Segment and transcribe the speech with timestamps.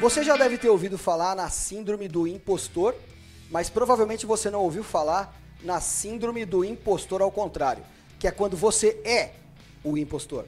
[0.00, 2.94] Você já deve ter ouvido falar na síndrome do impostor,
[3.50, 7.82] mas provavelmente você não ouviu falar na síndrome do impostor ao contrário,
[8.16, 9.32] que é quando você é
[9.82, 10.44] o impostor.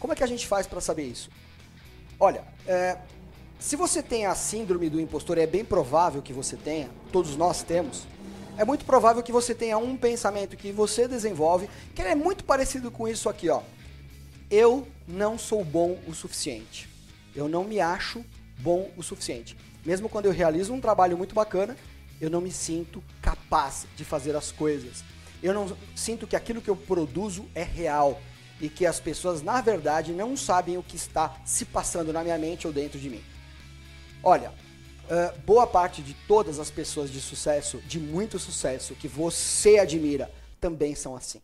[0.00, 1.30] Como é que a gente faz para saber isso?
[2.18, 2.98] Olha, é,
[3.60, 7.62] se você tem a síndrome do impostor, é bem provável que você tenha, todos nós
[7.62, 8.04] temos.
[8.56, 12.90] É muito provável que você tenha um pensamento que você desenvolve, que é muito parecido
[12.90, 13.62] com isso aqui, ó.
[14.50, 16.88] Eu não sou bom o suficiente.
[17.32, 18.24] Eu não me acho
[18.58, 19.56] bom o suficiente.
[19.84, 21.76] Mesmo quando eu realizo um trabalho muito bacana,
[22.20, 25.04] eu não me sinto capaz de fazer as coisas.
[25.42, 28.20] Eu não sinto que aquilo que eu produzo é real
[28.60, 32.36] e que as pessoas, na verdade, não sabem o que está se passando na minha
[32.36, 33.22] mente ou dentro de mim.
[34.22, 39.78] Olha, uh, boa parte de todas as pessoas de sucesso, de muito sucesso, que você
[39.78, 41.40] admira, também são assim.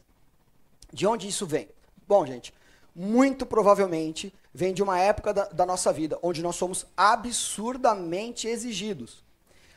[0.93, 1.69] De onde isso vem?
[2.07, 2.53] Bom, gente,
[2.95, 9.25] muito provavelmente vem de uma época da, da nossa vida onde nós somos absurdamente exigidos,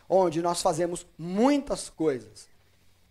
[0.08, 2.48] onde nós fazemos muitas coisas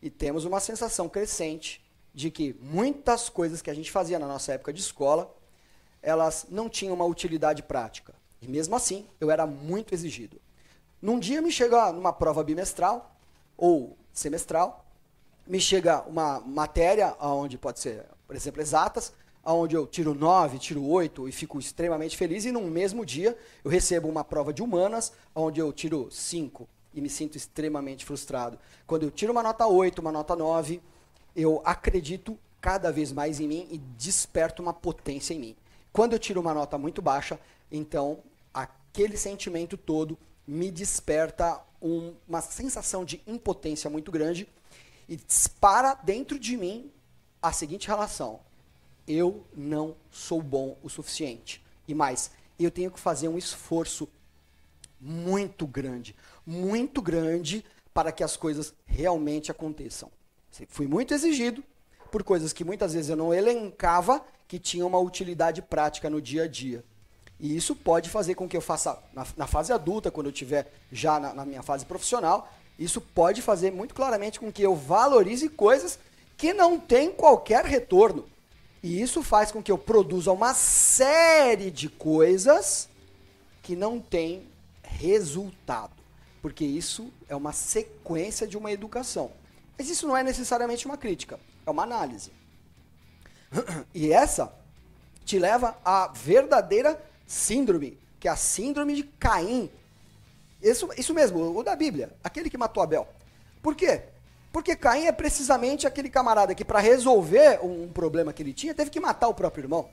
[0.01, 1.85] e temos uma sensação crescente
[2.15, 5.35] de que muitas coisas que a gente fazia na nossa época de escola,
[6.01, 8.15] elas não tinham uma utilidade prática.
[8.41, 10.41] E mesmo assim, eu era muito exigido.
[11.03, 13.15] Num dia me chega numa prova bimestral
[13.57, 14.87] ou semestral,
[15.47, 19.13] me chega uma matéria onde pode ser, por exemplo, exatas,
[19.55, 23.71] onde eu tiro 9, tiro 8 e fico extremamente feliz, e num mesmo dia eu
[23.71, 28.59] recebo uma prova de humanas, onde eu tiro 5 e me sinto extremamente frustrado.
[28.87, 30.81] Quando eu tiro uma nota 8, uma nota 9,
[31.35, 35.57] eu acredito cada vez mais em mim e desperto uma potência em mim.
[35.93, 37.39] Quando eu tiro uma nota muito baixa,
[37.71, 38.19] então
[38.53, 44.49] aquele sentimento todo me desperta um, uma sensação de impotência muito grande
[45.09, 46.91] e dispara dentro de mim
[47.41, 48.41] a seguinte relação:
[49.07, 51.65] eu não sou bom o suficiente.
[51.87, 54.09] E mais, eu tenho que fazer um esforço
[55.01, 60.11] muito grande, muito grande para que as coisas realmente aconteçam.
[60.69, 61.63] Fui muito exigido
[62.11, 66.45] por coisas que muitas vezes eu não elencava que tinham uma utilidade prática no dia
[66.45, 66.85] a dia.
[67.39, 70.73] E isso pode fazer com que eu faça, na, na fase adulta, quando eu estiver
[70.91, 75.49] já na, na minha fase profissional, isso pode fazer muito claramente com que eu valorize
[75.49, 75.99] coisas
[76.37, 78.25] que não têm qualquer retorno.
[78.83, 82.89] E isso faz com que eu produza uma série de coisas
[83.63, 84.47] que não têm
[84.83, 85.95] resultado.
[86.41, 89.33] Porque isso é uma sequência de uma educação.
[89.77, 92.33] Mas isso não é necessariamente uma crítica, é uma análise.
[93.95, 94.53] E essa
[95.25, 99.71] te leva à verdadeira síndrome, que é a síndrome de Caim.
[100.63, 103.09] Isso, isso mesmo, o da Bíblia, aquele que matou Abel.
[103.63, 104.03] Por quê?
[104.57, 108.89] Porque Caim é precisamente aquele camarada que, para resolver um problema que ele tinha, teve
[108.89, 109.91] que matar o próprio irmão.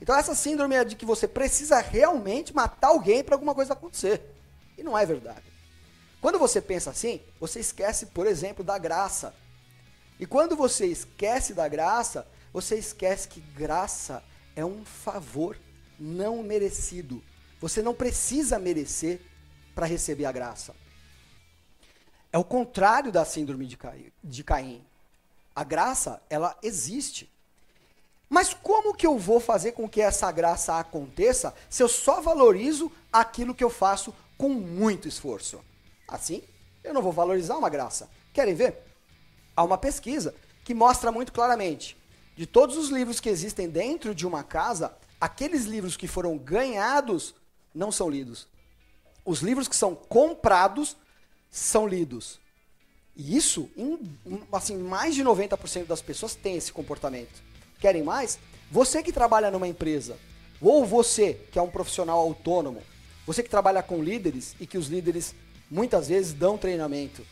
[0.00, 4.22] Então, essa síndrome é de que você precisa realmente matar alguém para alguma coisa acontecer.
[4.78, 5.42] E não é verdade.
[6.18, 9.34] Quando você pensa assim, você esquece, por exemplo, da graça.
[10.18, 14.24] E quando você esquece da graça, você esquece que graça
[14.56, 15.58] é um favor
[16.00, 17.22] não merecido.
[17.60, 19.20] Você não precisa merecer
[19.74, 20.74] para receber a graça.
[22.36, 23.66] É o contrário da síndrome
[24.22, 24.84] de Caim.
[25.54, 27.32] A graça, ela existe.
[28.28, 32.92] Mas como que eu vou fazer com que essa graça aconteça se eu só valorizo
[33.10, 35.64] aquilo que eu faço com muito esforço?
[36.06, 36.42] Assim,
[36.84, 38.06] eu não vou valorizar uma graça.
[38.34, 38.82] Querem ver?
[39.56, 41.96] Há uma pesquisa que mostra muito claramente
[42.36, 47.34] de todos os livros que existem dentro de uma casa, aqueles livros que foram ganhados
[47.74, 48.46] não são lidos.
[49.24, 50.98] Os livros que são comprados
[51.58, 52.38] são lidos.
[53.16, 53.98] E isso, em,
[54.52, 57.42] assim, mais de 90% das pessoas tem esse comportamento.
[57.80, 58.38] Querem mais?
[58.70, 60.18] Você que trabalha numa empresa,
[60.60, 62.82] ou você que é um profissional autônomo,
[63.26, 65.34] você que trabalha com líderes e que os líderes
[65.70, 67.26] muitas vezes dão treinamento.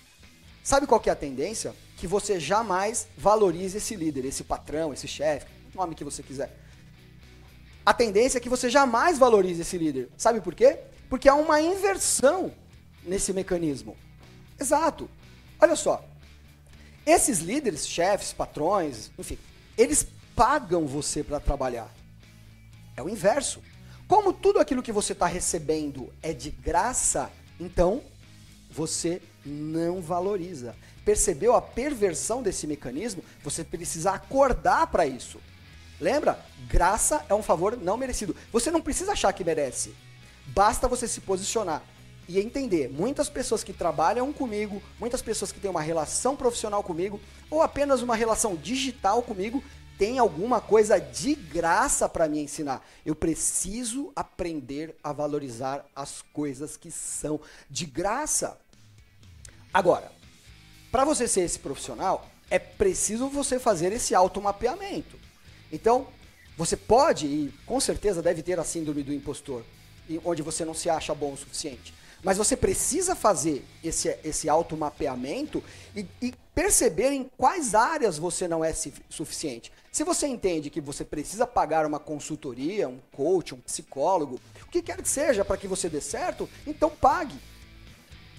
[0.63, 1.75] Sabe qual que é a tendência?
[1.99, 6.59] Que você jamais valorize esse líder, esse patrão, esse chefe, nome que você quiser.
[7.85, 10.09] A tendência é que você jamais valorize esse líder.
[10.17, 10.79] Sabe por quê?
[11.11, 12.51] Porque há uma inversão
[13.05, 13.97] nesse mecanismo.
[14.65, 15.11] Exato.
[15.61, 16.03] Olha só.
[17.05, 19.39] Esses líderes, chefes, patrões, enfim,
[19.77, 21.95] eles pagam você para trabalhar.
[22.97, 23.63] É o inverso.
[24.09, 27.31] Como tudo aquilo que você está recebendo é de graça,
[27.61, 28.03] então
[28.71, 30.75] você não valoriza.
[31.05, 33.23] Percebeu a perversão desse mecanismo?
[33.43, 35.39] Você precisa acordar para isso.
[36.01, 36.43] Lembra?
[36.69, 38.35] Graça é um favor não merecido.
[38.51, 39.95] Você não precisa achar que merece.
[40.47, 41.83] Basta você se posicionar
[42.29, 42.89] e entender.
[42.89, 48.03] Muitas pessoas que trabalham comigo, muitas pessoas que têm uma relação profissional comigo, ou apenas
[48.03, 49.63] uma relação digital comigo,
[49.99, 52.85] tem alguma coisa de graça para me ensinar.
[53.07, 57.41] Eu preciso aprender a valorizar as coisas que são
[57.71, 58.59] de graça.
[59.73, 60.11] Agora,
[60.91, 65.19] para você ser esse profissional, é preciso você fazer esse automapeamento.
[65.73, 66.07] Então,
[66.57, 69.65] você pode, e com certeza deve ter a síndrome do impostor,
[70.25, 71.93] onde você não se acha bom o suficiente.
[72.25, 75.63] Mas você precisa fazer esse, esse automapeamento
[75.95, 78.73] e, e perceber em quais áreas você não é
[79.11, 79.71] suficiente.
[79.93, 84.81] Se você entende que você precisa pagar uma consultoria, um coach, um psicólogo, o que
[84.81, 87.39] quer que seja para que você dê certo, então pague.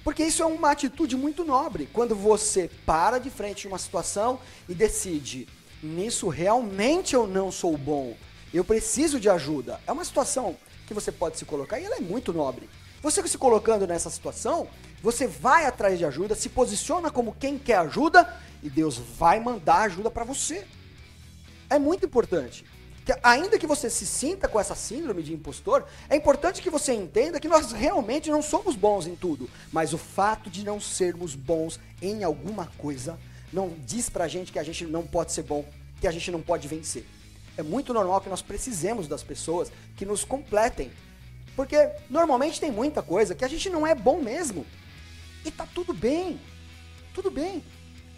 [0.03, 1.87] Porque isso é uma atitude muito nobre.
[1.93, 5.47] Quando você para de frente de uma situação e decide,
[5.81, 8.17] nisso realmente eu não sou bom,
[8.51, 9.79] eu preciso de ajuda.
[9.85, 12.67] É uma situação que você pode se colocar e ela é muito nobre.
[13.05, 14.67] Você se colocando nessa situação,
[14.99, 19.81] você vai atrás de ajuda, se posiciona como quem quer ajuda e Deus vai mandar
[19.81, 20.65] ajuda para você.
[21.69, 22.65] É muito importante.
[23.05, 26.93] Que, ainda que você se sinta com essa síndrome de impostor, é importante que você
[26.93, 29.47] entenda que nós realmente não somos bons em tudo.
[29.71, 33.19] Mas o fato de não sermos bons em alguma coisa
[33.53, 35.63] não diz pra gente que a gente não pode ser bom,
[36.01, 37.05] que a gente não pode vencer.
[37.55, 40.91] É muito normal que nós precisemos das pessoas que nos completem.
[41.55, 41.77] Porque
[42.09, 44.65] normalmente tem muita coisa que a gente não é bom mesmo.
[45.45, 46.39] E tá tudo bem.
[47.13, 47.63] Tudo bem.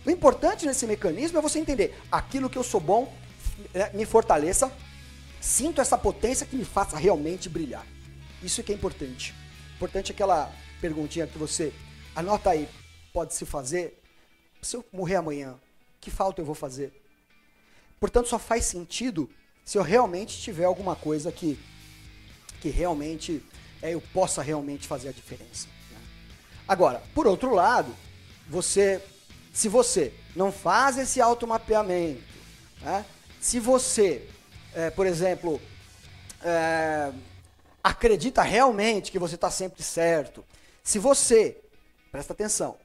[0.06, 3.14] O importante nesse mecanismo é você entender aquilo que eu sou bom,
[3.74, 4.72] né, me fortaleça,
[5.42, 7.86] sinto essa potência que me faça realmente brilhar.
[8.42, 9.36] Isso que é importante.
[9.76, 11.74] Importante é aquela perguntinha que você
[12.16, 12.68] anota aí,
[13.14, 14.02] pode se fazer.
[14.62, 15.56] Se eu morrer amanhã,
[16.00, 16.94] que falta eu vou fazer?
[18.00, 19.30] Portanto, só faz sentido
[19.66, 21.60] se eu realmente tiver alguma coisa que,
[22.62, 23.44] que realmente
[23.82, 25.68] é, eu possa realmente fazer a diferença.
[25.92, 26.00] Né?
[26.68, 27.94] Agora, por outro lado,
[28.50, 29.02] você,
[29.54, 32.24] se você não faz esse automapeamento,
[32.82, 33.06] né?
[33.40, 34.28] se você,
[34.74, 35.62] é, por exemplo,
[36.42, 37.12] é,
[37.84, 40.44] acredita realmente que você está sempre certo,
[40.84, 41.58] se você,
[42.12, 42.78] presta atenção,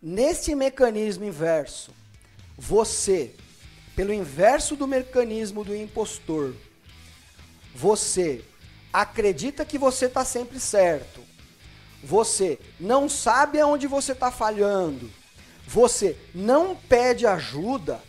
[0.00, 1.92] nesse mecanismo inverso,
[2.56, 3.34] você
[3.98, 6.54] pelo inverso do mecanismo do impostor,
[7.74, 8.44] você
[8.92, 11.20] acredita que você está sempre certo,
[12.02, 15.10] você não sabe aonde você está falhando,
[15.66, 18.00] você não pede ajuda.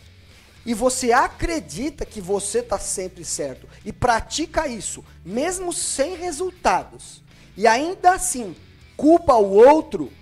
[0.64, 3.66] E você acredita que você está sempre certo.
[3.82, 7.22] E pratica isso, mesmo sem resultados,
[7.56, 8.54] e ainda assim
[8.96, 10.12] culpa o outro,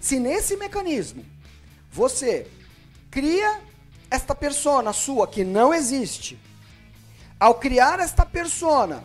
[0.00, 1.24] se nesse mecanismo
[1.90, 2.48] você
[3.10, 3.60] cria
[4.10, 6.38] esta persona sua que não existe,
[7.44, 9.04] ao criar esta persona,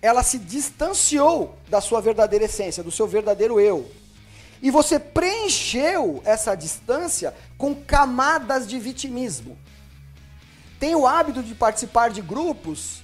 [0.00, 3.90] ela se distanciou da sua verdadeira essência, do seu verdadeiro eu.
[4.62, 9.58] E você preencheu essa distância com camadas de vitimismo.
[10.78, 13.02] Tem o hábito de participar de grupos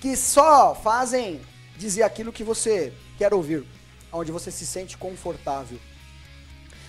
[0.00, 1.40] que só fazem
[1.76, 3.66] dizer aquilo que você quer ouvir,
[4.12, 5.80] onde você se sente confortável.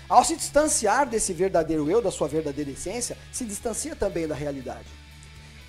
[0.07, 5.04] Ao se distanciar desse verdadeiro eu, da sua verdadeira essência, se distancia também da realidade.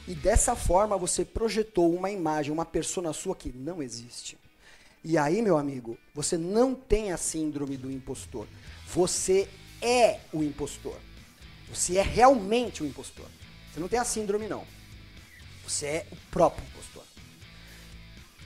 [0.07, 4.39] E dessa forma você projetou uma imagem, uma persona sua que não existe.
[5.03, 8.47] E aí, meu amigo, você não tem a síndrome do impostor.
[8.89, 9.49] Você
[9.81, 10.97] é o impostor.
[11.69, 13.27] Você é realmente o impostor.
[13.73, 14.65] Você não tem a síndrome, não.
[15.65, 17.03] Você é o próprio impostor.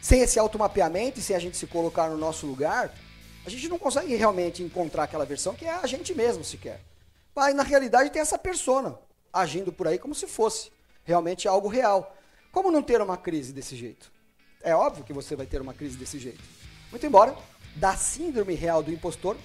[0.01, 2.95] Sem esse automapeamento e sem a gente se colocar no nosso lugar,
[3.45, 6.81] a gente não consegue realmente encontrar aquela versão que é a gente mesmo sequer.
[7.35, 8.99] Mas na realidade tem essa persona
[9.33, 10.71] agindo por aí como se fosse
[11.05, 12.17] realmente algo real.
[12.53, 14.11] Como não ter uma crise desse jeito?
[14.63, 16.43] É óbvio que você vai ter uma crise desse jeito.
[16.91, 17.37] Muito embora,
[17.77, 19.37] da síndrome real do impostor,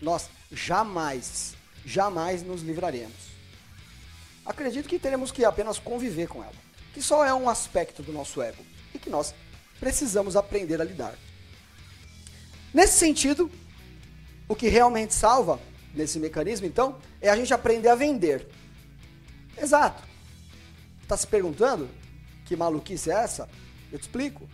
[0.00, 1.54] nós jamais,
[1.84, 3.34] jamais nos livraremos.
[4.44, 6.54] Acredito que teremos que apenas conviver com ela,
[6.92, 8.62] que só é um aspecto do nosso ego
[8.94, 9.34] e que nós
[9.80, 11.14] precisamos aprender a lidar.
[12.72, 13.50] Nesse sentido,
[14.48, 15.60] o que realmente salva
[15.94, 18.46] nesse mecanismo, então, é a gente aprender a vender.
[19.56, 20.02] Exato.
[21.04, 21.88] Está se perguntando
[22.46, 23.46] que maluquice é essa?
[23.92, 24.48] Eu te explico.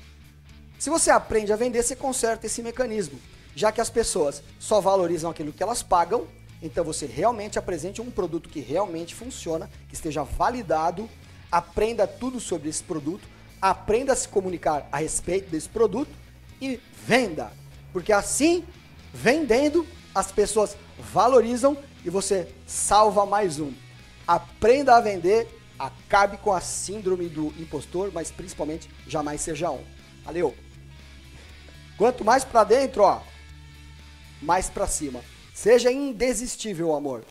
[0.81, 3.21] Se você aprende a vender, você conserta esse mecanismo.
[3.55, 6.27] Já que as pessoas só valorizam aquilo que elas pagam,
[6.61, 11.09] então você realmente apresente um produto que realmente funciona, que esteja validado,
[11.53, 13.29] aprenda tudo sobre esse produto,
[13.63, 16.11] aprenda a se comunicar a respeito desse produto
[16.61, 17.53] e venda.
[17.93, 18.65] Porque assim,
[19.15, 23.73] vendendo, as pessoas valorizam e você salva mais um.
[24.27, 29.83] Aprenda a vender, acabe com a síndrome do impostor, mas principalmente jamais seja um.
[30.23, 30.55] Valeu.
[31.97, 33.23] Quanto mais para dentro, ó,
[34.43, 35.23] mais para cima.
[35.55, 37.25] Seja indesistível, amor.